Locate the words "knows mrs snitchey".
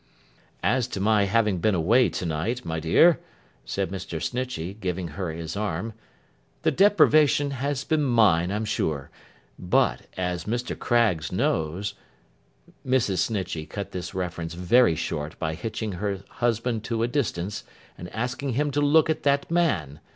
11.31-13.67